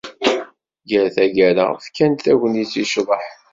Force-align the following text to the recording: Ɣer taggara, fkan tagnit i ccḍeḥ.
Ɣer 0.89 1.07
taggara, 1.15 1.65
fkan 1.85 2.13
tagnit 2.23 2.73
i 2.81 2.83
ccḍeḥ. 2.87 3.25